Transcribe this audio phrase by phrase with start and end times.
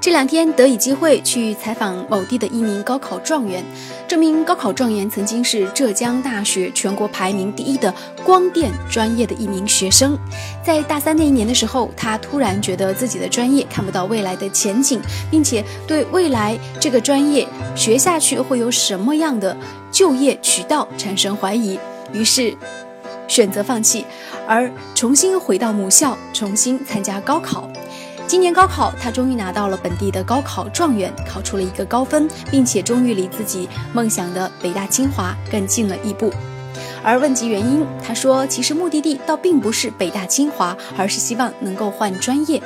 [0.00, 3.62] 这两天得以机会去采访某地的一名高考状元，
[4.08, 10.18] 这名高考状元曾经是浙江大学全国排名第一的光电专业的一名学生。
[10.64, 14.98] 在大三那一年的时候，他突然觉得自己的专业看不到未来的前景，
[15.30, 17.46] 并且对未来这个专业
[17.76, 19.54] 学下去会有什么样的
[19.92, 21.78] 就业渠道产生怀疑，
[22.14, 22.56] 于是
[23.28, 24.06] 选择放弃，
[24.46, 27.70] 而重新回到母校，重新参加高考。
[28.30, 36.32] 今年高考，他终于拿到了本地的高考状元，考出了一个高分，并且终于离自己梦想的北大清华更近了一步。
[37.02, 42.62] 而问及原因，他说：“其实目的地倒并不是北大清华，而是希望能够换专业。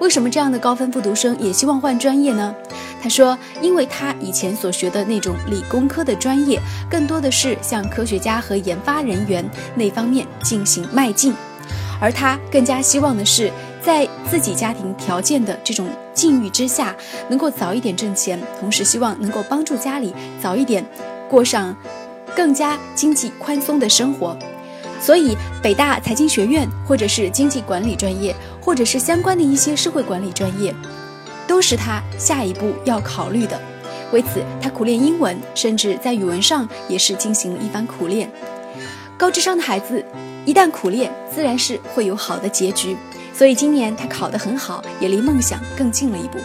[0.00, 2.54] 为什么这样的高分复读生也希望换专业呢？”
[3.02, 6.58] 他说：“因为他以前所学的那种理工科的专业，
[6.88, 11.34] 更多的是向科学家和研发人员那方面进行迈进，
[12.00, 13.52] 而他更加希望的是。”
[13.86, 16.92] 在自己家庭条件的这种境遇之下，
[17.28, 20.84] 能够早一点挣钱，同时希望能够帮助家里早一点
[21.28, 21.72] 过上
[22.34, 24.36] 更加经济宽松的生活。
[25.00, 30.74] 所以，北大财经学院，或者是经济管理专业，或者是相关的一些社会管理专业，
[31.46, 33.60] 都是他下一步要考虑的。
[34.10, 38.28] 为此，他苦练英文，甚至在语文上也是进行了一番苦练。
[39.16, 40.04] 高智商的孩子，
[40.44, 42.96] 一旦苦练，自然是会有好的结局。
[43.36, 46.38] 所以今年他考得很好，也离梦想更近了一步。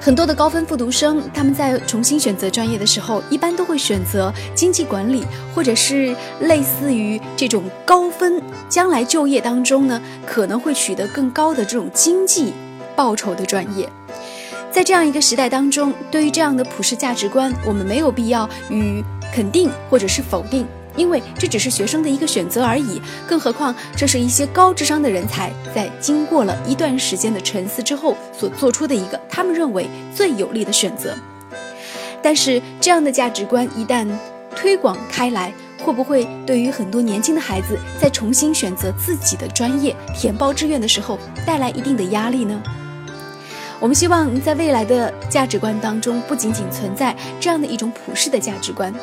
[0.00, 12.54] 很多的高分复读生，他们在重新选择专业的时候，一般都会选择经济管理，或者是类似于这种高分，将来就业当中呢，可能会取得更高的这种经济
[12.96, 13.86] 报酬的专业。
[14.72, 20.66] 在这样一个时代当中，对于这样的普世价值观，我们没有必要与肯定或者是否定。
[20.96, 31.16] 因为这只是学生的一个选择而已，更何况这是一些高智商的人才在经过了一段时间的沉思之后所做出的一个他们认为最有利的选择。
[32.22, 34.06] 但是这样的价值观一旦
[34.54, 42.62] 推广开来，会不会对于很多年轻的孩子在重新选择自己的专业、填报志愿的时候带来一定的压力呢？
[43.80, 48.94] 我们希望在未来的价值观当中，不仅仅存在这样的一种普世的价值观，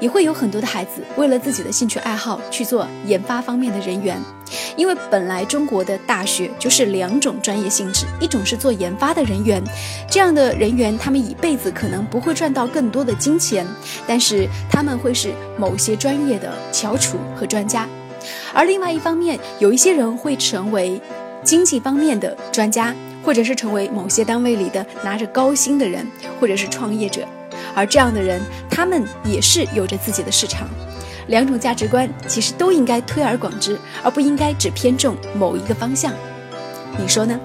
[0.00, 4.18] 也会有很多的孩子为了自己的兴趣爱好去做研发方面的人员。
[4.76, 9.62] 因为本来中国的大学就是两种专业性质，一种是做研发的人员，
[10.10, 13.66] 这样的人员他们一辈子可能不会赚到更多的金钱，
[14.06, 17.86] 但是他们会是某些专业的翘楚和专家。
[18.54, 20.98] 而另外一方面，有一些人会成为
[21.42, 22.94] 经济方面的专家。
[23.24, 26.06] 或者是成为某些单位里的拿着高薪的人，
[26.38, 27.26] 或者是创业者，
[27.74, 28.40] 而这样的人，
[28.70, 30.68] 他们也是有着自己的市场。
[31.28, 36.12] 两种价值观其实都应该推而广之，而不应该只偏重某一个方向。
[36.98, 37.40] 你说呢？